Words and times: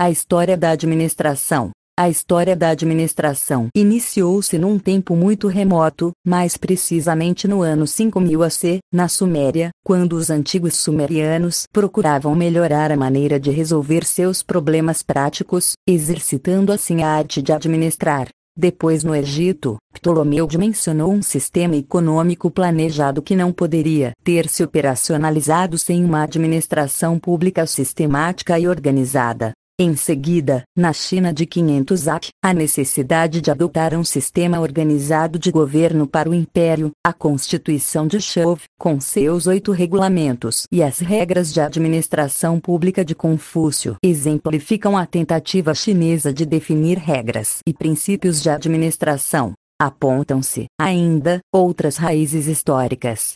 A 0.00 0.10
história 0.10 0.56
da 0.56 0.70
administração. 0.70 1.72
A 1.94 2.08
história 2.08 2.56
da 2.56 2.70
administração 2.70 3.68
iniciou-se 3.76 4.56
num 4.56 4.78
tempo 4.78 5.14
muito 5.14 5.46
remoto, 5.46 6.12
mais 6.26 6.56
precisamente 6.56 7.46
no 7.46 7.60
ano 7.60 7.86
5000 7.86 8.42
AC, 8.42 8.78
na 8.90 9.08
Suméria, 9.08 9.68
quando 9.84 10.14
os 10.14 10.30
antigos 10.30 10.76
sumerianos 10.76 11.64
procuravam 11.70 12.34
melhorar 12.34 12.90
a 12.90 12.96
maneira 12.96 13.38
de 13.38 13.50
resolver 13.50 14.06
seus 14.06 14.42
problemas 14.42 15.02
práticos, 15.02 15.72
exercitando 15.86 16.72
assim 16.72 17.02
a 17.02 17.08
arte 17.08 17.42
de 17.42 17.52
administrar. 17.52 18.28
Depois 18.56 19.04
no 19.04 19.14
Egito, 19.14 19.76
Ptolomeu 19.92 20.46
dimensionou 20.46 21.12
um 21.12 21.20
sistema 21.20 21.76
econômico 21.76 22.50
planejado 22.50 23.20
que 23.20 23.36
não 23.36 23.52
poderia 23.52 24.12
ter 24.24 24.48
se 24.48 24.64
operacionalizado 24.64 25.76
sem 25.76 26.02
uma 26.02 26.22
administração 26.22 27.18
pública 27.18 27.66
sistemática 27.66 28.58
e 28.58 28.66
organizada. 28.66 29.52
Em 29.82 29.96
seguida, 29.96 30.62
na 30.76 30.92
China 30.92 31.32
de 31.32 31.46
500 31.46 32.06
AC, 32.06 32.28
a 32.44 32.52
necessidade 32.52 33.40
de 33.40 33.50
adotar 33.50 33.94
um 33.94 34.04
sistema 34.04 34.60
organizado 34.60 35.38
de 35.38 35.50
governo 35.50 36.06
para 36.06 36.28
o 36.28 36.34
império, 36.34 36.90
a 37.02 37.14
Constituição 37.14 38.06
de 38.06 38.20
Shove, 38.20 38.64
com 38.78 39.00
seus 39.00 39.46
oito 39.46 39.72
regulamentos 39.72 40.64
e 40.70 40.82
as 40.82 40.98
regras 40.98 41.50
de 41.50 41.62
administração 41.62 42.60
pública 42.60 43.02
de 43.02 43.14
Confúcio, 43.14 43.96
exemplificam 44.04 44.98
a 44.98 45.06
tentativa 45.06 45.74
chinesa 45.74 46.30
de 46.30 46.44
definir 46.44 46.98
regras 46.98 47.60
e 47.66 47.72
princípios 47.72 48.42
de 48.42 48.50
administração. 48.50 49.54
Apontam-se, 49.80 50.66
ainda, 50.78 51.40
outras 51.50 51.96
raízes 51.96 52.48
históricas, 52.48 53.32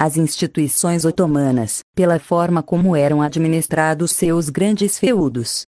as 0.00 0.16
instituições 0.16 1.04
otomanas, 1.04 1.84
pela 1.94 2.18
forma 2.18 2.64
como 2.64 2.96
eram 2.96 3.22
administrados 3.22 4.10
seus 4.10 4.50
grandes 4.50 4.98
feudos, 4.98 5.64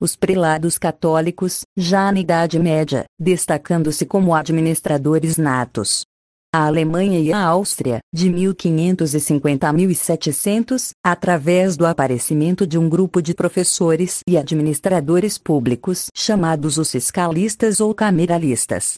os 0.00 0.16
prelados 0.16 0.78
católicos, 0.78 1.60
já 1.76 2.10
na 2.10 2.20
Idade 2.20 2.58
Média, 2.58 3.04
destacando-se 3.18 4.06
como 4.06 4.34
administradores 4.34 5.36
natos. 5.36 6.04
A 6.52 6.66
Alemanha 6.66 7.20
e 7.20 7.32
a 7.32 7.38
Áustria, 7.38 8.00
de 8.12 8.28
1550 8.28 9.68
a 9.68 9.72
1700, 9.72 10.90
através 11.04 11.76
do 11.76 11.86
aparecimento 11.86 12.66
de 12.66 12.76
um 12.76 12.88
grupo 12.88 13.22
de 13.22 13.34
professores 13.34 14.18
e 14.26 14.36
administradores 14.36 15.38
públicos 15.38 16.06
chamados 16.12 16.76
os 16.76 16.90
fiscalistas 16.90 17.78
ou 17.78 17.94
cameralistas, 17.94 18.94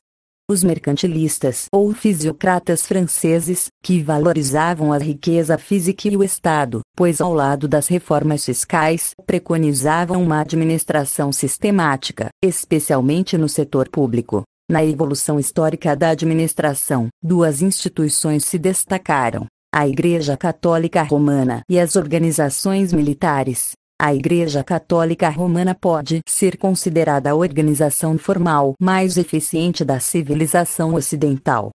os 0.51 0.63
mercantilistas 0.63 1.67
ou 1.73 1.93
fisiocratas 1.93 2.87
franceses, 2.87 3.67
que 3.83 4.03
valorizavam 4.03 4.93
a 4.93 4.99
riqueza 4.99 5.57
física 5.59 6.09
e 6.09 6.17
o 6.17 6.23
Estado, 6.23 6.81
pois 6.97 7.21
ao 7.21 7.33
lado 7.33 7.67
das 7.67 7.89
reformas 7.89 8.45
fiscais, 8.45 9.13
preconizavam 9.27 10.23
uma 10.23 10.41
administração 10.41 11.33
sistemática, 11.33 12.29
especialmente 12.43 13.39
no 13.39 13.49
setor 13.49 13.89
público. 13.89 14.43
Na 14.71 14.85
evolução 14.85 15.39
histórica 15.39 15.95
da 15.97 16.11
administração, 16.11 17.09
duas 17.23 17.61
instituições 17.61 18.45
se 18.45 18.59
destacaram: 18.59 19.47
a 19.75 19.89
Igreja 19.89 20.37
Católica 20.37 21.03
Romana 21.03 21.63
e 21.69 21.79
as 21.79 21.97
organizações 21.97 22.93
militares, 22.93 23.73
a 24.03 24.13
Igreja 24.13 24.65
Católica 24.65 25.29
Romana 25.29 25.77
pode 25.77 26.23
ser 26.27 26.57
considerada 26.57 27.31
a 27.31 27.37
organização 27.37 28.19
formal 28.19 28.75
mais 28.83 29.17
eficiente 29.17 29.85
da 29.85 30.01
civilização 30.01 30.95
ocidental. 30.95 31.71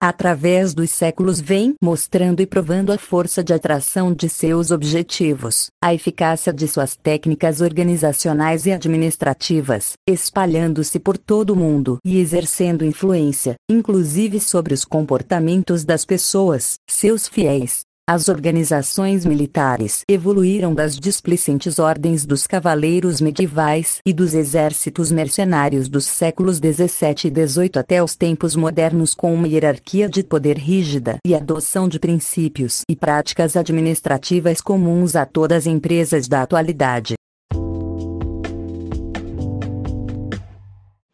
Através 0.00 0.74
dos 0.74 0.90
séculos 0.90 1.40
vem 1.40 1.74
mostrando 1.82 2.40
e 2.40 2.46
provando 2.46 2.92
a 2.92 2.98
força 2.98 3.42
de 3.42 3.52
atração 3.52 4.14
de 4.14 4.28
seus 4.28 4.70
objetivos, 4.70 5.70
a 5.82 5.92
eficácia 5.92 6.52
de 6.52 6.68
suas 6.68 6.94
técnicas 6.94 7.60
organizacionais 7.60 8.64
e 8.64 8.70
administrativas, 8.70 9.94
espalhando-se 10.08 11.00
por 11.00 11.18
todo 11.18 11.50
o 11.50 11.56
mundo 11.56 11.98
e 12.04 12.20
exercendo 12.20 12.84
influência, 12.84 13.56
inclusive 13.68 14.38
sobre 14.38 14.72
os 14.72 14.84
comportamentos 14.84 15.84
das 15.84 16.04
pessoas, 16.04 16.74
seus 16.88 17.26
fiéis, 17.26 17.82
as 18.08 18.28
organizações 18.28 19.24
militares 19.24 20.02
evoluíram 20.08 20.74
das 20.74 20.98
displicentes 20.98 21.78
ordens 21.78 22.26
dos 22.26 22.48
cavaleiros 22.48 23.20
medievais 23.20 24.00
e 24.04 24.12
dos 24.12 24.34
exércitos 24.34 25.12
mercenários 25.12 25.88
dos 25.88 26.04
séculos 26.04 26.58
17 26.58 27.28
e 27.28 27.30
18 27.30 27.78
até 27.78 28.02
os 28.02 28.16
tempos 28.16 28.56
modernos 28.56 29.14
com 29.14 29.32
uma 29.32 29.46
hierarquia 29.46 30.08
de 30.08 30.24
poder 30.24 30.58
rígida 30.58 31.18
e 31.24 31.32
adoção 31.32 31.88
de 31.88 32.00
princípios 32.00 32.82
e 32.88 32.96
práticas 32.96 33.56
administrativas 33.56 34.60
comuns 34.60 35.14
a 35.14 35.24
todas 35.24 35.58
as 35.58 35.66
empresas 35.66 36.26
da 36.26 36.42
atualidade. 36.42 37.14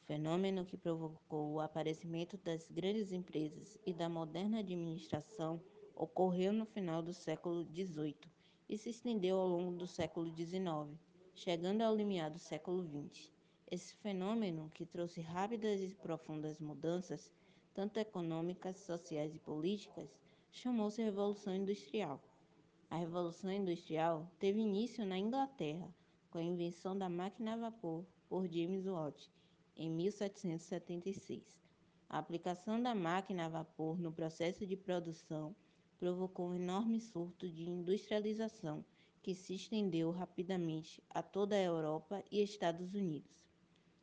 fenômeno 0.06 0.64
que 0.64 0.76
provocou 0.76 1.52
o 1.54 1.60
aparecimento 1.60 2.38
das 2.42 2.66
grandes 2.70 3.12
empresas 3.12 3.76
e 3.84 3.92
da 3.92 4.08
moderna 4.08 4.60
administração 4.60 5.60
ocorreu 5.98 6.52
no 6.52 6.64
final 6.64 7.02
do 7.02 7.12
século 7.12 7.64
XVIII 7.64 8.14
e 8.68 8.78
se 8.78 8.90
estendeu 8.90 9.36
ao 9.36 9.48
longo 9.48 9.76
do 9.76 9.86
século 9.86 10.32
XIX, 10.32 10.96
chegando 11.34 11.82
ao 11.82 11.94
limiar 11.94 12.30
do 12.30 12.38
século 12.38 12.84
XX. 12.84 13.32
Esse 13.68 13.94
fenômeno, 13.94 14.70
que 14.70 14.86
trouxe 14.86 15.20
rápidas 15.20 15.80
e 15.82 15.88
profundas 15.96 16.60
mudanças, 16.60 17.32
tanto 17.74 17.98
econômicas, 17.98 18.76
sociais 18.76 19.34
e 19.34 19.40
políticas, 19.40 20.08
chamou-se 20.52 21.02
Revolução 21.02 21.54
Industrial. 21.54 22.22
A 22.88 22.96
Revolução 22.96 23.52
Industrial 23.52 24.30
teve 24.38 24.60
início 24.60 25.04
na 25.04 25.18
Inglaterra, 25.18 25.92
com 26.30 26.38
a 26.38 26.42
invenção 26.42 26.96
da 26.96 27.08
máquina 27.08 27.54
a 27.54 27.56
vapor 27.56 28.04
por 28.28 28.46
James 28.46 28.86
Watt, 28.86 29.28
em 29.76 29.90
1776. 29.90 31.60
A 32.08 32.18
aplicação 32.18 32.80
da 32.80 32.94
máquina 32.94 33.46
a 33.46 33.48
vapor 33.48 33.98
no 33.98 34.12
processo 34.12 34.64
de 34.64 34.76
produção 34.76 35.54
provocou 35.98 36.48
um 36.48 36.54
enorme 36.54 37.00
surto 37.00 37.48
de 37.48 37.68
industrialização 37.68 38.84
que 39.22 39.34
se 39.34 39.54
estendeu 39.54 40.10
rapidamente 40.10 41.02
a 41.10 41.22
toda 41.22 41.56
a 41.56 41.62
Europa 41.62 42.24
e 42.30 42.42
Estados 42.42 42.94
Unidos. 42.94 43.46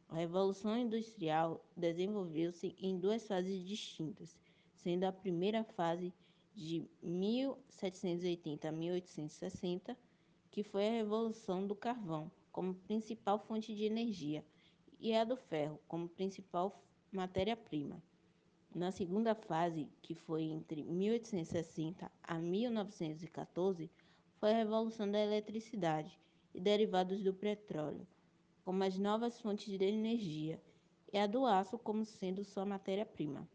A 0.08 0.16
Revolução 0.16 0.78
Industrial 0.78 1.66
desenvolveu-se 1.76 2.76
em 2.80 3.00
duas 3.00 3.26
fases 3.26 3.66
distintas, 3.66 4.38
sendo 4.76 5.06
a 5.06 5.12
primeira 5.12 5.64
fase 5.64 6.14
de 6.54 6.88
1780 7.02 8.70
a 8.70 8.72
1860, 8.72 9.98
que 10.52 10.64
foi 10.64 10.88
a 10.88 10.92
Revolução 10.92 11.66
do 11.66 11.76
Carvão 11.76 12.32
como 12.52 12.76
principal 12.76 13.40
fonte 13.40 13.76
de 13.76 13.84
energia, 13.84 14.46
e 15.00 15.14
a 15.14 15.24
do 15.24 15.36
ferro 15.36 15.80
como 15.88 16.08
principal 16.08 16.82
matéria-prima. 17.12 18.02
Na 18.76 18.92
segunda 18.92 19.34
fase, 19.34 19.88
que 20.02 20.14
foi 20.14 20.44
entre 20.44 20.84
1860 20.84 22.12
a 22.22 22.38
1914, 22.38 23.90
foi 24.38 24.52
a 24.52 24.58
revolução 24.58 25.10
da 25.10 25.18
eletricidade 25.18 26.20
e 26.54 26.60
derivados 26.60 27.24
do 27.24 27.34
petróleo, 27.34 28.06
como 28.66 28.84
as 28.84 29.00
novas 29.00 29.40
fontes 29.40 29.80
de 29.80 29.86
energia, 29.86 30.62
e 31.14 31.18
a 31.18 31.26
do 31.26 31.46
aço 31.46 31.78
como 31.78 32.04
sendo 32.04 32.44
sua 32.44 32.66
matéria-prima. 32.66 33.48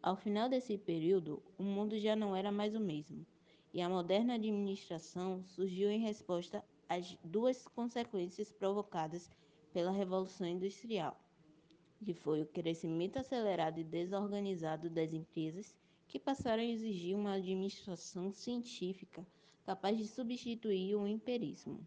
Ao 0.00 0.14
final 0.14 0.48
desse 0.48 0.78
período, 0.78 1.42
o 1.58 1.64
mundo 1.64 1.98
já 1.98 2.14
não 2.14 2.36
era 2.36 2.52
mais 2.52 2.76
o 2.76 2.80
mesmo, 2.80 3.26
e 3.74 3.82
a 3.82 3.88
moderna 3.88 4.34
administração 4.34 5.42
surgiu 5.42 5.90
em 5.90 5.98
resposta 5.98 6.64
às 6.88 7.18
duas 7.24 7.66
consequências 7.66 8.52
provocadas 8.52 9.28
pela 9.72 9.90
Revolução 9.90 10.46
Industrial 10.46 11.20
que 12.04 12.14
foi 12.14 12.42
o 12.42 12.46
crescimento 12.46 13.18
acelerado 13.18 13.80
e 13.80 13.84
desorganizado 13.84 14.88
das 14.88 15.12
empresas, 15.12 15.76
que 16.06 16.18
passaram 16.18 16.62
a 16.62 16.66
exigir 16.66 17.14
uma 17.14 17.34
administração 17.34 18.32
científica 18.32 19.26
capaz 19.64 19.98
de 19.98 20.06
substituir 20.06 20.94
o 20.94 21.06
empirismo. 21.06 21.80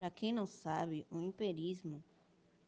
Para 0.00 0.10
quem 0.10 0.32
não 0.32 0.46
sabe, 0.46 1.06
o 1.10 1.20
empirismo 1.20 2.02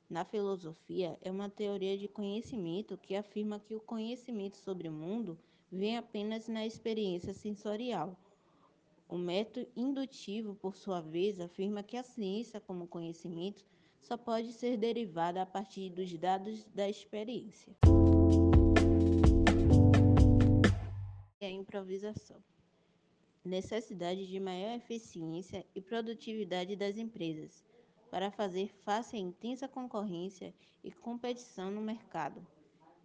na 0.08 0.24
filosofia 0.24 1.18
é 1.20 1.30
uma 1.30 1.50
teoria 1.50 1.98
de 1.98 2.08
conhecimento 2.08 2.96
que 2.96 3.14
afirma 3.14 3.60
que 3.60 3.74
o 3.74 3.80
conhecimento 3.80 4.56
sobre 4.56 4.88
o 4.88 4.92
mundo 4.92 5.38
vem 5.70 5.98
apenas 5.98 6.48
na 6.48 6.64
experiência 6.64 7.34
sensorial 7.34 8.16
o 9.08 9.16
método 9.16 9.66
indutivo, 9.74 10.54
por 10.54 10.76
sua 10.76 11.00
vez, 11.00 11.40
afirma 11.40 11.82
que 11.82 11.96
a 11.96 12.02
ciência, 12.02 12.60
como 12.60 12.86
conhecimento, 12.86 13.64
só 14.02 14.18
pode 14.18 14.52
ser 14.52 14.76
derivada 14.76 15.40
a 15.40 15.46
partir 15.46 15.88
dos 15.90 16.12
dados 16.18 16.64
da 16.74 16.88
experiência. 16.88 17.74
E 21.40 21.44
a 21.44 21.50
improvisação. 21.50 22.36
Necessidade 23.42 24.26
de 24.26 24.38
maior 24.38 24.76
eficiência 24.76 25.64
e 25.74 25.80
produtividade 25.80 26.76
das 26.76 26.98
empresas 26.98 27.64
para 28.10 28.30
fazer 28.30 28.68
face 28.84 29.16
à 29.16 29.18
intensa 29.18 29.66
concorrência 29.66 30.54
e 30.84 30.92
competição 30.92 31.70
no 31.70 31.80
mercado. 31.80 32.46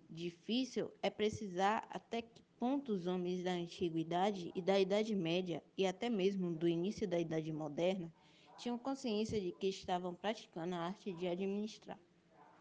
Difícil 0.09 0.91
é 1.01 1.09
precisar 1.09 1.87
até 1.89 2.21
que 2.21 2.41
ponto 2.63 2.93
os 2.93 3.07
homens 3.07 3.43
da 3.43 3.51
antiguidade 3.51 4.49
e 4.55 4.61
da 4.61 4.79
Idade 4.79 5.13
Média 5.13 5.61
e 5.77 5.85
até 5.85 6.09
mesmo 6.09 6.55
do 6.55 6.65
início 6.65 7.05
da 7.05 7.19
Idade 7.19 7.51
Moderna 7.51 8.09
tinham 8.57 8.77
consciência 8.77 9.37
de 9.41 9.51
que 9.51 9.67
estavam 9.67 10.15
praticando 10.15 10.73
a 10.73 10.77
arte 10.77 11.11
de 11.11 11.27
administrar. 11.27 11.99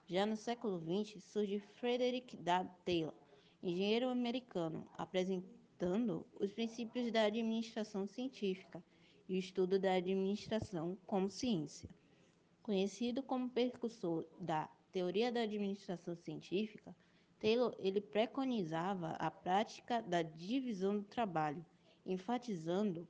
Já 0.08 0.26
no 0.26 0.36
século 0.36 0.80
XX 0.80 1.22
surge 1.22 1.60
Frederick 1.60 2.36
W. 2.36 2.74
Taylor, 2.84 3.14
engenheiro 3.62 4.08
americano, 4.08 4.84
apresentando 4.98 6.26
os 6.40 6.50
princípios 6.50 7.12
da 7.12 7.22
administração 7.22 8.04
científica 8.04 8.82
e 9.28 9.36
o 9.36 9.38
estudo 9.38 9.78
da 9.78 9.92
administração 9.92 10.98
como 11.06 11.30
ciência. 11.30 11.88
Conhecido 12.60 13.22
como 13.22 13.48
precursor 13.48 14.26
da 14.40 14.68
teoria 14.90 15.30
da 15.30 15.42
administração 15.42 16.16
científica, 16.16 16.92
Taylor 17.42 17.74
ele 17.80 18.00
preconizava 18.00 19.16
a 19.18 19.28
prática 19.28 20.00
da 20.00 20.22
divisão 20.22 21.00
do 21.00 21.02
trabalho, 21.02 21.66
enfatizando 22.06 23.04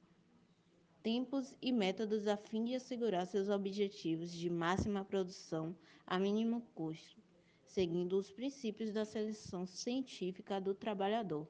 tempos 1.03 1.55
e 1.61 1.71
métodos 1.71 2.27
a 2.27 2.35
fim 2.35 2.65
de 2.65 2.75
assegurar 2.75 3.27
seus 3.27 3.51
objetivos 3.51 4.33
de 4.33 4.49
máxima 4.49 5.05
produção 5.05 5.77
a 6.07 6.19
mínimo 6.19 6.63
custo, 6.75 7.21
seguindo 7.67 8.17
os 8.17 8.31
princípios 8.31 8.91
da 8.91 9.05
seleção 9.05 9.67
científica 9.67 10.59
do 10.59 10.75
trabalhador, 10.75 11.47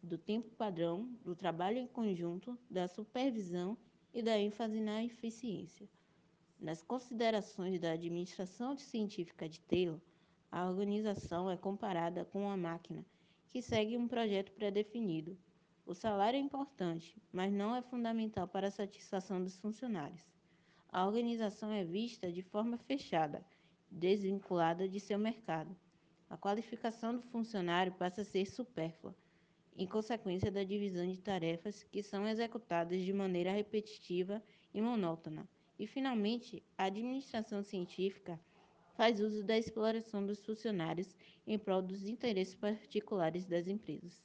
do 0.00 0.16
tempo 0.16 0.50
padrão, 0.50 1.12
do 1.24 1.34
trabalho 1.34 1.78
em 1.78 1.88
conjunto, 1.88 2.56
da 2.70 2.86
supervisão 2.86 3.76
e 4.14 4.22
da 4.22 4.38
ênfase 4.38 4.80
na 4.80 5.02
eficiência. 5.02 5.88
Nas 6.60 6.80
considerações 6.80 7.80
da 7.80 7.90
administração 7.90 8.76
científica 8.76 9.48
de 9.48 9.58
Taylor, 9.62 10.00
a 10.52 10.68
organização 10.68 11.48
é 11.48 11.56
comparada 11.56 12.24
com 12.24 12.42
uma 12.42 12.56
máquina 12.56 13.04
que 13.50 13.62
segue 13.62 13.96
um 13.96 14.08
projeto 14.08 14.52
pré-definido. 14.52 15.38
O 15.86 15.94
salário 15.94 16.36
é 16.36 16.40
importante, 16.40 17.16
mas 17.32 17.52
não 17.52 17.74
é 17.74 17.82
fundamental 17.82 18.48
para 18.48 18.68
a 18.68 18.70
satisfação 18.70 19.42
dos 19.42 19.56
funcionários. 19.58 20.22
A 20.88 21.06
organização 21.06 21.72
é 21.72 21.84
vista 21.84 22.30
de 22.32 22.42
forma 22.42 22.76
fechada, 22.78 23.44
desvinculada 23.90 24.88
de 24.88 24.98
seu 24.98 25.18
mercado. 25.18 25.76
A 26.28 26.36
qualificação 26.36 27.14
do 27.14 27.22
funcionário 27.22 27.92
passa 27.92 28.22
a 28.22 28.24
ser 28.24 28.46
supérflua, 28.46 29.14
em 29.76 29.86
consequência 29.86 30.50
da 30.50 30.64
divisão 30.64 31.06
de 31.06 31.20
tarefas 31.20 31.84
que 31.84 32.02
são 32.02 32.26
executadas 32.26 33.02
de 33.02 33.12
maneira 33.12 33.52
repetitiva 33.52 34.42
e 34.74 34.80
monótona. 34.80 35.48
E, 35.78 35.86
finalmente, 35.86 36.62
a 36.76 36.84
administração 36.84 37.62
científica 37.62 38.38
faz 39.00 39.18
uso 39.18 39.42
da 39.42 39.56
exploração 39.56 40.26
dos 40.26 40.44
funcionários 40.44 41.16
em 41.46 41.58
prol 41.58 41.80
dos 41.80 42.04
interesses 42.04 42.54
particulares 42.54 43.46
das 43.46 43.66
empresas. 43.66 44.22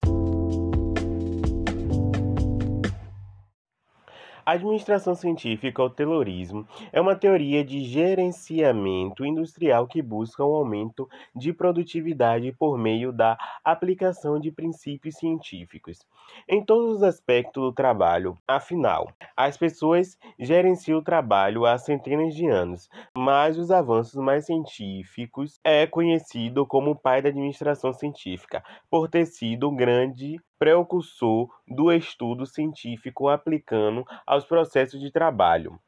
A 4.46 4.52
administração 4.52 5.16
científica 5.16 5.82
ou 5.82 5.90
Taylorismo 5.90 6.68
é 6.94 7.02
uma 7.02 7.16
teoria 7.16 7.64
de 7.66 7.84
gerenciamento 7.84 9.26
industrial 9.26 9.88
que 9.88 10.02
busca 10.04 10.46
um 10.46 10.54
aumento 10.54 11.10
de 11.36 11.52
produtividade 11.52 12.52
por 12.52 12.78
meio 12.78 13.12
da 13.12 13.38
aplicação 13.64 14.40
de 14.40 14.52
princípios 14.52 15.16
científicos 15.16 16.00
em 16.48 16.64
todos 16.64 16.98
os 16.98 17.04
aspectos 17.04 17.64
do 17.64 17.74
trabalho. 17.74 18.38
Afinal, 18.48 19.12
as 19.36 19.58
pessoas 19.58 20.16
gerenciam 20.40 21.00
o 21.00 21.04
trabalho 21.04 21.66
há 21.66 21.78
centenas 21.78 22.36
de 22.36 22.46
anos, 22.48 22.88
mas 23.18 23.58
os 23.58 23.72
avanços 23.72 24.16
mais 24.16 24.46
científicos 24.46 25.60
é 25.64 25.88
conhecido 25.88 26.68
como 26.68 26.92
o 26.92 26.96
pai 26.96 27.20
da 27.22 27.30
administração 27.30 27.92
científica, 27.92 28.64
por 28.92 29.10
ter 29.10 29.26
sido 29.26 29.70
um 29.70 29.76
grande 29.76 30.40
precursor 30.58 31.50
do 31.68 31.92
estudo 31.92 32.46
científico 32.46 33.28
aplicando 33.30 34.06
aos 34.26 34.46
processos 34.46 35.00
de 35.00 35.12
trabalho. 35.12 35.80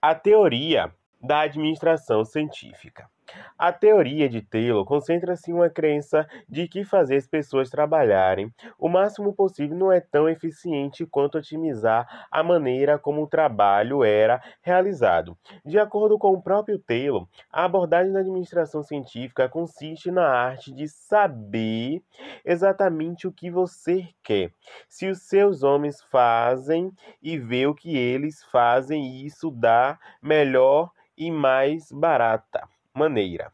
A 0.00 0.14
teoria 0.14 0.94
da 1.20 1.40
administração 1.40 2.24
científica. 2.24 3.10
A 3.58 3.72
teoria 3.72 4.28
de 4.28 4.40
Taylor 4.40 4.84
concentra-se 4.84 5.50
em 5.50 5.54
uma 5.54 5.68
crença 5.68 6.26
de 6.48 6.68
que 6.68 6.84
fazer 6.84 7.16
as 7.16 7.26
pessoas 7.26 7.68
trabalharem 7.68 8.52
o 8.78 8.88
máximo 8.88 9.34
possível 9.34 9.76
não 9.76 9.92
é 9.92 10.00
tão 10.00 10.28
eficiente 10.28 11.04
quanto 11.06 11.38
otimizar 11.38 12.26
a 12.30 12.42
maneira 12.42 12.98
como 12.98 13.22
o 13.22 13.26
trabalho 13.26 14.04
era 14.04 14.42
realizado. 14.62 15.36
De 15.64 15.78
acordo 15.78 16.18
com 16.18 16.32
o 16.32 16.42
próprio 16.42 16.78
Taylor, 16.78 17.26
a 17.52 17.64
abordagem 17.64 18.12
da 18.12 18.20
administração 18.20 18.82
científica 18.82 19.48
consiste 19.48 20.10
na 20.10 20.28
arte 20.28 20.72
de 20.72 20.88
saber 20.88 22.02
exatamente 22.44 23.26
o 23.26 23.32
que 23.32 23.50
você 23.50 24.08
quer. 24.22 24.52
Se 24.88 25.08
os 25.08 25.22
seus 25.22 25.62
homens 25.62 26.00
fazem 26.02 26.92
e 27.22 27.38
ver 27.38 27.66
o 27.66 27.74
que 27.74 27.96
eles 27.96 28.42
fazem, 28.44 29.24
isso 29.24 29.50
dá 29.50 29.98
melhor 30.22 30.90
e 31.16 31.30
mais 31.30 31.90
barata 31.90 32.68
maneira. 32.98 33.52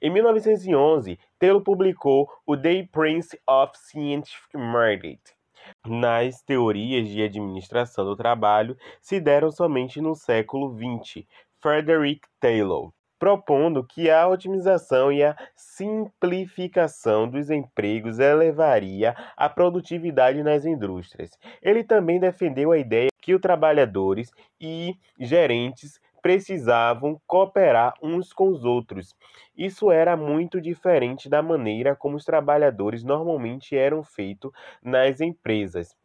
Em 0.00 0.10
1911, 0.10 1.18
Taylor 1.38 1.62
publicou 1.62 2.28
o 2.46 2.56
The 2.56 2.88
Prince 2.92 3.38
of 3.48 3.72
Scientific 3.76 4.56
Merit. 4.56 5.20
Nas 5.86 6.42
teorias 6.42 7.08
de 7.08 7.22
administração 7.22 8.04
do 8.04 8.16
trabalho 8.16 8.76
se 9.00 9.20
deram 9.20 9.50
somente 9.50 10.00
no 10.00 10.14
século 10.14 10.74
XX. 10.76 11.24
Frederick 11.60 12.26
Taylor, 12.40 12.92
propondo 13.18 13.84
que 13.84 14.08
a 14.08 14.28
otimização 14.28 15.12
e 15.12 15.24
a 15.24 15.36
simplificação 15.56 17.28
dos 17.28 17.50
empregos 17.50 18.18
elevaria 18.18 19.14
a 19.36 19.48
produtividade 19.48 20.42
nas 20.42 20.64
indústrias. 20.64 21.30
Ele 21.60 21.82
também 21.82 22.20
defendeu 22.20 22.72
a 22.72 22.78
ideia 22.78 23.08
que 23.20 23.34
os 23.34 23.40
trabalhadores 23.40 24.30
e 24.60 24.96
gerentes 25.18 26.00
precisavam 26.28 27.18
cooperar 27.26 27.94
uns 28.02 28.34
com 28.34 28.48
os 28.50 28.62
outros. 28.62 29.16
Isso 29.56 29.90
era 29.90 30.14
muito 30.14 30.60
diferente 30.60 31.26
da 31.26 31.40
maneira 31.42 31.96
como 31.96 32.16
os 32.18 32.24
trabalhadores 32.26 33.02
normalmente 33.02 33.74
eram 33.74 34.04
feitos 34.04 34.50
nas 34.82 35.22
empresas. 35.22 35.96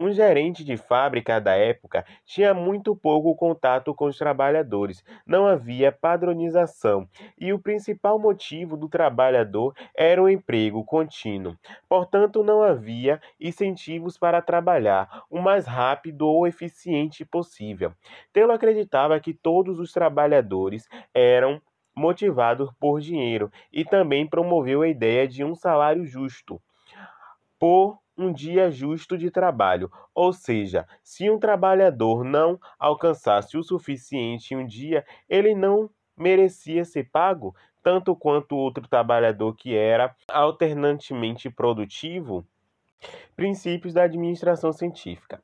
Um 0.00 0.10
gerente 0.10 0.64
de 0.64 0.76
fábrica 0.78 1.38
da 1.40 1.54
época 1.54 2.04
tinha 2.24 2.52
muito 2.54 2.96
pouco 2.96 3.36
contato 3.36 3.94
com 3.94 4.06
os 4.06 4.16
trabalhadores, 4.16 5.04
não 5.26 5.46
havia 5.46 5.92
padronização, 5.92 7.06
e 7.38 7.52
o 7.52 7.58
principal 7.58 8.18
motivo 8.18 8.76
do 8.78 8.88
trabalhador 8.88 9.74
era 9.94 10.20
o 10.22 10.28
emprego 10.28 10.82
contínuo. 10.84 11.54
Portanto, 11.88 12.42
não 12.42 12.62
havia 12.62 13.20
incentivos 13.38 14.16
para 14.18 14.40
trabalhar 14.42 15.22
o 15.30 15.38
mais 15.38 15.66
rápido 15.66 16.26
ou 16.26 16.46
eficiente 16.48 17.22
possível. 17.24 17.92
Taylor 18.32 18.56
acreditava 18.56 19.20
que 19.20 19.34
todos 19.34 19.78
os 19.78 19.92
trabalhadores 19.92 20.88
eram 21.14 21.60
motivados 21.94 22.72
por 22.80 23.00
dinheiro 23.00 23.52
e 23.70 23.84
também 23.84 24.26
promoveu 24.26 24.80
a 24.80 24.88
ideia 24.88 25.28
de 25.28 25.44
um 25.44 25.54
salário 25.54 26.06
justo. 26.06 26.58
Por 27.60 27.98
um 28.16 28.32
dia 28.32 28.70
justo 28.70 29.18
de 29.18 29.30
trabalho, 29.30 29.92
ou 30.14 30.32
seja, 30.32 30.88
se 31.02 31.30
um 31.30 31.38
trabalhador 31.38 32.24
não 32.24 32.58
alcançasse 32.78 33.58
o 33.58 33.62
suficiente 33.62 34.54
em 34.54 34.56
um 34.56 34.66
dia, 34.66 35.04
ele 35.28 35.54
não 35.54 35.90
merecia 36.16 36.86
ser 36.86 37.10
pago, 37.10 37.54
tanto 37.82 38.16
quanto 38.16 38.56
outro 38.56 38.88
trabalhador 38.88 39.54
que 39.54 39.76
era 39.76 40.16
alternantemente 40.26 41.50
produtivo. 41.50 42.46
Princípios 43.36 43.92
da 43.92 44.04
administração 44.04 44.72
científica. 44.72 45.42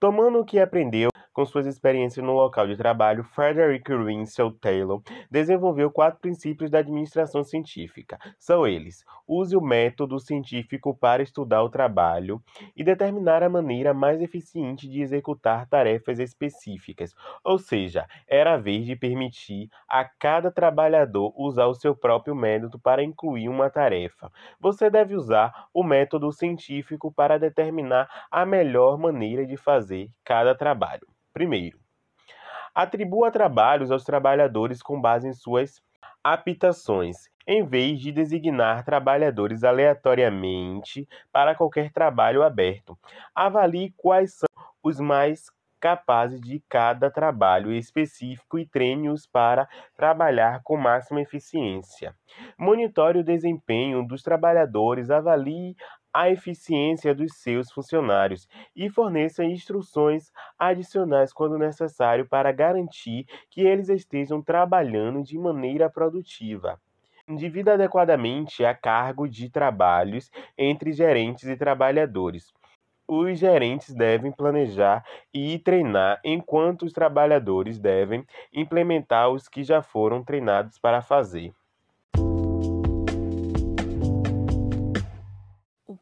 Tomando 0.00 0.40
o 0.40 0.44
que 0.46 0.58
aprendeu 0.58 1.10
com 1.38 1.46
suas 1.46 1.68
experiências 1.68 2.26
no 2.26 2.32
local 2.32 2.66
de 2.66 2.76
trabalho, 2.76 3.22
Frederick 3.22 3.94
Winslow 3.94 4.50
Taylor 4.50 5.00
desenvolveu 5.30 5.88
quatro 5.88 6.18
princípios 6.18 6.68
da 6.68 6.80
administração 6.80 7.44
científica. 7.44 8.18
São 8.36 8.66
eles: 8.66 9.04
use 9.24 9.56
o 9.56 9.60
método 9.60 10.18
científico 10.18 10.96
para 10.96 11.22
estudar 11.22 11.62
o 11.62 11.70
trabalho 11.70 12.42
e 12.74 12.82
determinar 12.82 13.44
a 13.44 13.48
maneira 13.48 13.94
mais 13.94 14.20
eficiente 14.20 14.88
de 14.88 15.00
executar 15.00 15.68
tarefas 15.68 16.18
específicas. 16.18 17.14
Ou 17.44 17.56
seja, 17.56 18.08
era 18.26 18.54
a 18.54 18.56
vez 18.56 18.84
de 18.84 18.96
permitir 18.96 19.68
a 19.88 20.04
cada 20.04 20.50
trabalhador 20.50 21.32
usar 21.36 21.66
o 21.66 21.74
seu 21.74 21.94
próprio 21.94 22.34
método 22.34 22.80
para 22.80 23.00
incluir 23.04 23.48
uma 23.48 23.70
tarefa. 23.70 24.28
Você 24.58 24.90
deve 24.90 25.14
usar 25.14 25.68
o 25.72 25.84
método 25.84 26.32
científico 26.32 27.12
para 27.12 27.38
determinar 27.38 28.26
a 28.28 28.44
melhor 28.44 28.98
maneira 28.98 29.46
de 29.46 29.56
fazer 29.56 30.10
cada 30.24 30.52
trabalho. 30.52 31.06
Primeiro, 31.38 31.78
atribua 32.74 33.30
trabalhos 33.30 33.92
aos 33.92 34.02
trabalhadores 34.02 34.82
com 34.82 35.00
base 35.00 35.28
em 35.28 35.32
suas 35.32 35.80
aptações, 36.20 37.30
em 37.46 37.64
vez 37.64 38.00
de 38.00 38.10
designar 38.10 38.84
trabalhadores 38.84 39.62
aleatoriamente 39.62 41.08
para 41.30 41.54
qualquer 41.54 41.92
trabalho 41.92 42.42
aberto. 42.42 42.98
Avalie 43.32 43.94
quais 43.96 44.34
são 44.34 44.48
os 44.82 44.98
mais 44.98 45.48
capazes 45.78 46.40
de 46.40 46.60
cada 46.68 47.08
trabalho 47.08 47.72
específico 47.72 48.58
e 48.58 48.66
treine-os 48.66 49.24
para 49.24 49.68
trabalhar 49.96 50.60
com 50.64 50.76
máxima 50.76 51.20
eficiência. 51.20 52.16
Monitore 52.58 53.20
o 53.20 53.24
desempenho 53.24 54.04
dos 54.04 54.24
trabalhadores, 54.24 55.08
avalie 55.08 55.76
a 56.12 56.30
eficiência 56.30 57.14
dos 57.14 57.34
seus 57.36 57.70
funcionários 57.72 58.48
e 58.74 58.88
forneça 58.88 59.44
instruções 59.44 60.32
adicionais 60.58 61.32
quando 61.32 61.58
necessário 61.58 62.26
para 62.26 62.52
garantir 62.52 63.26
que 63.50 63.62
eles 63.62 63.88
estejam 63.88 64.42
trabalhando 64.42 65.22
de 65.22 65.38
maneira 65.38 65.90
produtiva. 65.90 66.80
Divida 67.28 67.74
adequadamente 67.74 68.64
a 68.64 68.74
cargo 68.74 69.28
de 69.28 69.50
trabalhos 69.50 70.30
entre 70.56 70.92
gerentes 70.92 71.44
e 71.44 71.56
trabalhadores. 71.56 72.52
Os 73.08 73.38
gerentes 73.38 73.94
devem 73.94 74.32
planejar 74.32 75.04
e 75.34 75.58
treinar, 75.58 76.20
enquanto 76.24 76.82
os 76.84 76.92
trabalhadores 76.92 77.78
devem 77.78 78.24
implementar 78.52 79.30
os 79.30 79.48
que 79.48 79.62
já 79.64 79.82
foram 79.82 80.24
treinados 80.24 80.78
para 80.78 81.02
fazer. 81.02 81.52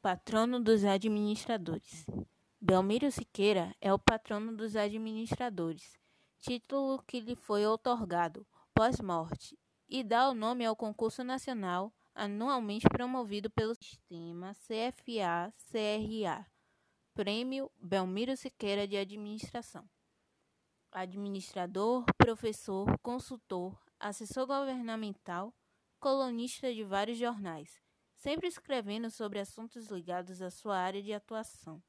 Patrono 0.07 0.61
dos 0.61 0.85
administradores. 0.85 2.07
Belmiro 2.61 3.11
Siqueira 3.11 3.75
é 3.81 3.93
o 3.93 3.99
patrono 3.99 4.57
dos 4.57 4.77
administradores, 4.77 5.99
título 6.39 7.03
que 7.03 7.19
lhe 7.19 7.35
foi 7.35 7.67
otorgado 7.67 8.47
pós-morte 8.73 9.59
e 9.89 10.05
dá 10.05 10.29
o 10.29 10.33
nome 10.33 10.65
ao 10.65 10.77
concurso 10.77 11.25
nacional 11.25 11.93
anualmente 12.15 12.89
promovido 12.89 13.51
pelo 13.51 13.75
sistema 13.75 14.53
CFA-CRA, 14.53 16.47
Prêmio 17.13 17.69
Belmiro 17.77 18.37
Siqueira 18.37 18.87
de 18.87 18.97
Administração. 18.97 19.91
Administrador, 20.93 22.05
professor, 22.17 22.97
consultor, 23.01 23.77
assessor 23.99 24.47
governamental, 24.47 25.53
colunista 25.99 26.73
de 26.73 26.85
vários 26.85 27.19
jornais 27.19 27.85
sempre 28.17 28.49
escrevendo 28.49 29.11
sobre 29.11 29.39
assuntos 29.39 29.89
ligados 29.89 30.43
à 30.43 30.51
sua 30.51 30.79
área 30.79 31.03
de 31.03 31.13
atuação. 31.13 31.83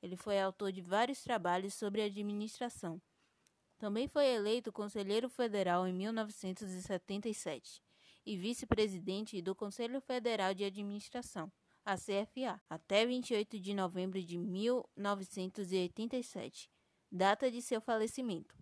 Ele 0.00 0.16
foi 0.16 0.40
autor 0.40 0.72
de 0.72 0.80
vários 0.80 1.22
trabalhos 1.22 1.74
sobre 1.74 2.00
administração. 2.02 3.02
Também 3.78 4.08
foi 4.08 4.26
eleito 4.26 4.72
conselheiro 4.72 5.28
federal 5.28 5.86
em 5.86 5.92
1977 5.92 7.82
e 8.24 8.36
vice-presidente 8.36 9.42
do 9.42 9.54
Conselho 9.54 10.00
Federal 10.00 10.54
de 10.54 10.64
Administração, 10.64 11.52
a 11.84 11.96
CFA, 11.96 12.62
até 12.70 13.04
28 13.04 13.58
de 13.58 13.74
novembro 13.74 14.22
de 14.22 14.38
1987, 14.38 16.70
data 17.10 17.50
de 17.50 17.60
seu 17.60 17.80
falecimento. 17.80 18.54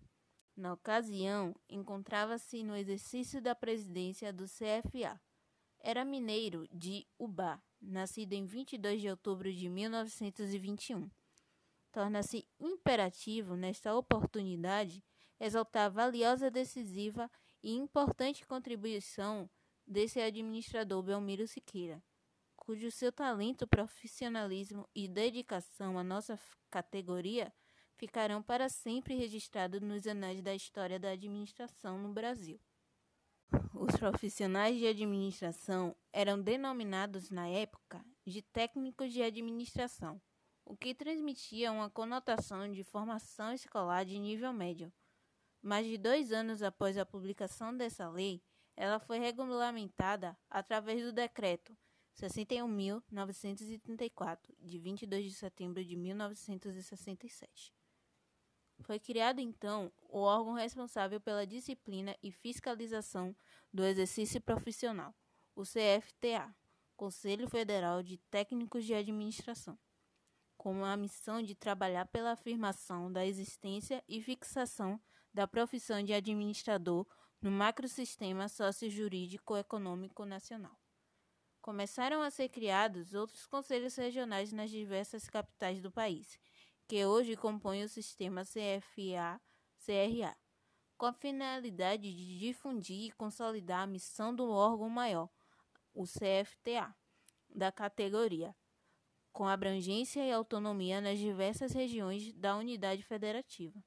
Na 0.55 0.73
ocasião, 0.73 1.55
encontrava-se 1.69 2.63
no 2.63 2.75
exercício 2.75 3.39
da 3.41 3.53
presidência 3.53 4.33
do 4.33 4.45
CFA. 4.45 5.21
Era 5.83 6.05
mineiro 6.05 6.67
de 6.71 7.07
Ubá, 7.17 7.59
nascido 7.81 8.33
em 8.33 8.45
22 8.45 9.01
de 9.01 9.09
outubro 9.09 9.51
de 9.51 9.67
1921. 9.67 11.09
Torna-se 11.91 12.47
imperativo, 12.59 13.55
nesta 13.55 13.95
oportunidade, 13.95 15.03
exaltar 15.39 15.87
a 15.87 15.89
valiosa, 15.89 16.51
decisiva 16.51 17.29
e 17.63 17.73
importante 17.73 18.45
contribuição 18.45 19.49
desse 19.85 20.21
administrador 20.21 21.01
Belmiro 21.01 21.47
Siqueira, 21.47 22.01
cujo 22.55 22.91
seu 22.91 23.11
talento, 23.11 23.67
profissionalismo 23.67 24.87
e 24.93 25.07
dedicação 25.07 25.97
à 25.97 26.03
nossa 26.03 26.39
categoria 26.69 27.51
ficarão 27.95 28.41
para 28.41 28.69
sempre 28.69 29.15
registrados 29.15 29.81
nos 29.81 30.05
anais 30.05 30.41
da 30.41 30.53
história 30.53 30.99
da 30.99 31.09
administração 31.09 31.97
no 31.97 32.13
Brasil. 32.13 32.59
Os 33.73 33.97
profissionais 33.97 34.77
de 34.77 34.87
administração 34.87 35.93
eram 36.13 36.41
denominados 36.41 37.29
na 37.29 37.47
época 37.47 38.01
de 38.25 38.41
técnicos 38.41 39.11
de 39.11 39.21
administração, 39.21 40.21
o 40.63 40.77
que 40.77 40.95
transmitia 40.95 41.71
uma 41.71 41.89
conotação 41.89 42.71
de 42.71 42.83
formação 42.83 43.53
escolar 43.53 44.05
de 44.05 44.17
nível 44.17 44.53
médio. 44.53 44.93
Mais 45.61 45.85
de 45.85 45.97
dois 45.97 46.31
anos 46.31 46.63
após 46.63 46.97
a 46.97 47.05
publicação 47.05 47.75
dessa 47.75 48.09
lei, 48.09 48.41
ela 48.77 48.99
foi 48.99 49.19
regulamentada 49.19 50.37
através 50.49 51.03
do 51.03 51.11
Decreto 51.11 51.77
61.934, 52.15 54.55
de 54.59 54.79
22 54.79 55.25
de 55.25 55.33
setembro 55.33 55.83
de 55.83 55.95
1967. 55.95 57.73
Foi 58.83 58.99
criado 58.99 59.39
então 59.39 59.91
o 60.09 60.19
órgão 60.19 60.53
responsável 60.53 61.19
pela 61.21 61.45
disciplina 61.45 62.15
e 62.21 62.31
fiscalização 62.31 63.35
do 63.71 63.85
exercício 63.85 64.41
profissional, 64.41 65.13
o 65.55 65.63
CFTA, 65.63 66.53
Conselho 66.97 67.47
Federal 67.47 68.03
de 68.03 68.17
Técnicos 68.29 68.85
de 68.85 68.93
Administração, 68.93 69.77
com 70.57 70.83
a 70.83 70.97
missão 70.97 71.41
de 71.41 71.55
trabalhar 71.55 72.05
pela 72.07 72.31
afirmação 72.31 73.11
da 73.11 73.25
existência 73.25 74.03
e 74.07 74.21
fixação 74.21 74.99
da 75.33 75.47
profissão 75.47 76.03
de 76.03 76.13
administrador 76.13 77.07
no 77.41 77.49
macrosistema 77.49 78.47
socio-jurídico 78.47 79.55
econômico 79.57 80.25
nacional. 80.25 80.77
Começaram 81.61 82.21
a 82.21 82.29
ser 82.29 82.49
criados 82.49 83.13
outros 83.13 83.45
conselhos 83.45 83.95
regionais 83.95 84.51
nas 84.51 84.69
diversas 84.69 85.29
capitais 85.29 85.81
do 85.81 85.91
país 85.91 86.39
que 86.87 87.05
hoje 87.05 87.35
compõe 87.35 87.83
o 87.83 87.89
sistema 87.89 88.43
CFA-CRA, 88.43 90.37
com 90.97 91.05
a 91.05 91.13
finalidade 91.13 92.13
de 92.13 92.37
difundir 92.37 93.07
e 93.07 93.11
consolidar 93.11 93.81
a 93.81 93.87
missão 93.87 94.35
do 94.35 94.49
órgão 94.49 94.89
maior, 94.89 95.29
o 95.93 96.03
CFTA, 96.03 96.95
da 97.49 97.71
categoria, 97.71 98.55
com 99.33 99.47
abrangência 99.47 100.25
e 100.25 100.31
autonomia 100.31 101.01
nas 101.01 101.17
diversas 101.17 101.71
regiões 101.71 102.33
da 102.33 102.55
unidade 102.55 103.03
federativa. 103.03 103.83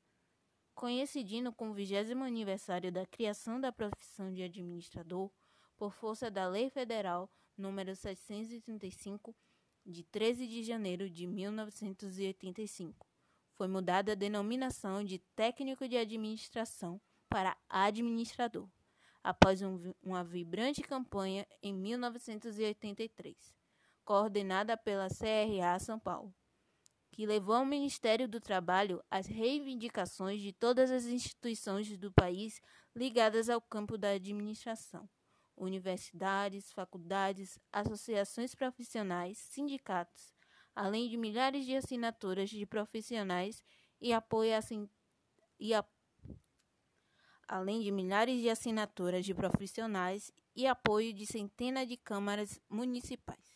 Coincidindo 0.74 1.52
com 1.52 1.70
o 1.70 1.74
20 1.74 2.12
aniversário 2.12 2.90
da 2.90 3.06
criação 3.06 3.60
da 3.60 3.70
profissão 3.70 4.32
de 4.32 4.42
administrador, 4.42 5.30
por 5.76 5.92
força 5.92 6.30
da 6.30 6.48
Lei 6.48 6.70
Federal 6.70 7.30
número 7.56 7.94
735 7.94 9.34
de 9.84 10.02
13 10.04 10.46
de 10.46 10.62
janeiro 10.62 11.10
de 11.10 11.26
1985. 11.26 13.06
Foi 13.52 13.68
mudada 13.68 14.12
a 14.12 14.16
denominação 14.16 15.04
de 15.04 15.18
técnico 15.36 15.86
de 15.86 15.96
administração 15.96 17.00
para 17.28 17.56
administrador, 17.68 18.68
após 19.22 19.62
um, 19.62 19.92
uma 20.02 20.24
vibrante 20.24 20.82
campanha 20.82 21.46
em 21.62 21.72
1983, 21.72 23.36
coordenada 24.04 24.76
pela 24.76 25.08
CRA 25.08 25.78
São 25.78 25.98
Paulo, 25.98 26.34
que 27.12 27.26
levou 27.26 27.54
ao 27.54 27.64
Ministério 27.64 28.28
do 28.28 28.40
Trabalho 28.40 29.02
as 29.10 29.26
reivindicações 29.26 30.40
de 30.40 30.52
todas 30.52 30.90
as 30.90 31.06
instituições 31.06 31.96
do 31.96 32.12
país 32.12 32.60
ligadas 32.94 33.48
ao 33.48 33.60
campo 33.60 33.96
da 33.96 34.10
administração 34.10 35.08
universidades, 35.56 36.72
faculdades, 36.72 37.58
associações 37.72 38.54
profissionais, 38.54 39.38
sindicatos, 39.38 40.34
além 40.74 41.08
de 41.08 41.16
milhares 41.16 41.64
de 41.64 41.76
assinaturas 41.76 42.50
de 42.50 42.66
profissionais 42.66 43.62
e 44.00 44.12
apoio 44.12 44.56
assim, 44.56 44.88
e 45.58 45.72
a, 45.72 45.84
além 47.46 47.80
de 47.80 47.90
milhares 47.90 48.40
de 48.40 48.50
assinaturas 48.50 49.24
de 49.24 49.34
profissionais 49.34 50.32
e 50.56 50.66
apoio 50.66 51.12
de 51.12 51.26
centenas 51.26 51.86
de 51.86 51.96
câmaras 51.96 52.60
municipais. 52.68 53.53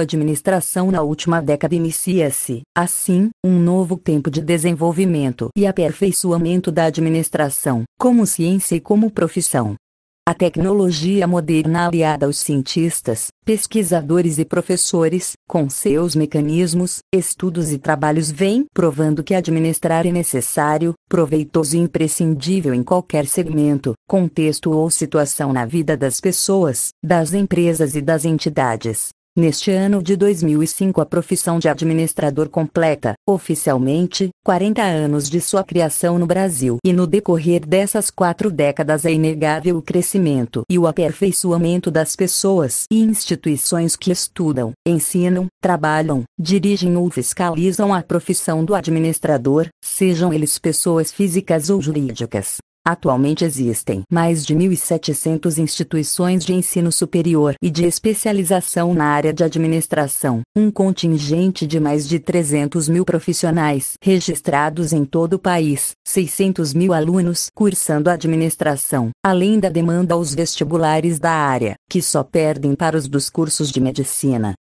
Administração 0.00 0.90
na 0.90 1.02
última 1.02 1.40
década 1.40 1.74
inicia-se, 1.74 2.62
assim, 2.76 3.30
um 3.44 3.58
novo 3.58 3.96
tempo 3.96 4.30
de 4.30 4.40
desenvolvimento 4.40 5.50
e 5.56 5.66
aperfeiçoamento 5.66 6.70
da 6.72 6.84
administração, 6.84 7.84
como 7.98 8.26
ciência 8.26 8.76
e 8.76 8.80
como 8.80 9.10
profissão. 9.10 9.76
A 10.28 10.34
tecnologia 10.34 11.26
moderna 11.26 11.86
aliada 11.86 12.26
aos 12.26 12.38
cientistas, 12.38 13.28
pesquisadores 13.46 14.36
e 14.36 14.44
professores, 14.44 15.32
com 15.48 15.70
seus 15.70 16.14
mecanismos, 16.14 16.98
estudos 17.10 17.72
e 17.72 17.78
trabalhos 17.78 18.30
vem 18.30 18.66
provando 18.74 19.24
que 19.24 19.34
administrar 19.34 20.06
é 20.06 20.12
necessário, 20.12 20.92
proveitoso 21.08 21.78
e 21.78 21.80
imprescindível 21.80 22.74
em 22.74 22.82
qualquer 22.82 23.26
segmento, 23.26 23.94
contexto 24.06 24.70
ou 24.70 24.90
situação 24.90 25.50
na 25.50 25.64
vida 25.64 25.96
das 25.96 26.20
pessoas, 26.20 26.90
das 27.02 27.32
empresas 27.32 27.94
e 27.94 28.02
das 28.02 28.26
entidades. 28.26 29.08
Neste 29.38 29.70
ano 29.70 30.02
de 30.02 30.16
2005, 30.16 31.00
a 31.00 31.06
profissão 31.06 31.60
de 31.60 31.68
administrador 31.68 32.48
completa, 32.48 33.14
oficialmente, 33.24 34.30
40 34.44 34.82
anos 34.82 35.30
de 35.30 35.40
sua 35.40 35.62
criação 35.62 36.18
no 36.18 36.26
Brasil. 36.26 36.78
E 36.84 36.92
no 36.92 37.06
decorrer 37.06 37.64
dessas 37.64 38.10
quatro 38.10 38.50
décadas 38.50 39.04
é 39.04 39.12
inegável 39.12 39.76
o 39.76 39.82
crescimento 39.82 40.62
e 40.68 40.76
o 40.76 40.88
aperfeiçoamento 40.88 41.88
das 41.88 42.16
pessoas 42.16 42.82
e 42.90 43.00
instituições 43.00 43.94
que 43.94 44.10
estudam, 44.10 44.72
ensinam, 44.84 45.46
trabalham, 45.62 46.24
dirigem 46.36 46.96
ou 46.96 47.08
fiscalizam 47.08 47.94
a 47.94 48.02
profissão 48.02 48.64
do 48.64 48.74
administrador, 48.74 49.68
sejam 49.80 50.32
eles 50.32 50.58
pessoas 50.58 51.12
físicas 51.12 51.70
ou 51.70 51.80
jurídicas. 51.80 52.56
Atualmente 52.88 53.44
existem 53.44 54.02
mais 54.10 54.46
de 54.46 54.54
1.700 54.54 55.58
instituições 55.58 56.42
de 56.42 56.54
ensino 56.54 56.90
superior 56.90 57.54
e 57.62 57.68
de 57.68 57.84
especialização 57.84 58.94
na 58.94 59.04
área 59.04 59.30
de 59.30 59.44
administração, 59.44 60.40
um 60.56 60.70
contingente 60.70 61.66
de 61.66 61.78
mais 61.78 62.08
de 62.08 62.18
300 62.18 62.88
mil 62.88 63.04
profissionais 63.04 63.92
registrados 64.02 64.94
em 64.94 65.04
todo 65.04 65.34
o 65.34 65.38
país, 65.38 65.90
600 66.06 66.72
mil 66.72 66.94
alunos 66.94 67.48
cursando 67.54 68.08
administração, 68.08 69.10
além 69.22 69.60
da 69.60 69.68
demanda 69.68 70.14
aos 70.14 70.34
vestibulares 70.34 71.18
da 71.18 71.32
área, 71.32 71.74
que 71.90 72.00
só 72.00 72.24
perdem 72.24 72.74
para 72.74 72.96
os 72.96 73.06
dos 73.06 73.28
cursos 73.28 73.70
de 73.70 73.82
medicina. 73.82 74.54